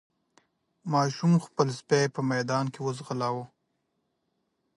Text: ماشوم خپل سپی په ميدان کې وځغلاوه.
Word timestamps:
ماشوم 0.93 1.31
خپل 1.45 1.67
سپی 1.79 2.03
په 2.15 2.21
ميدان 2.31 2.65
کې 2.73 2.79
وځغلاوه. 2.81 3.45